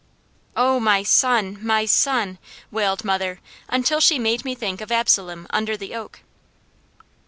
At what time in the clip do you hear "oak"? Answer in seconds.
5.93-6.21